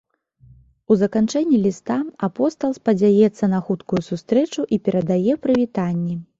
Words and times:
У 0.93 0.95
заканчэнні 1.01 1.59
ліста 1.65 1.97
апостал 2.29 2.75
спадзяецца 2.79 3.45
на 3.55 3.63
хуткую 3.71 4.01
сустрэчу 4.09 4.61
і 4.77 4.83
перадае 4.89 5.33
прывітанні. 5.49 6.23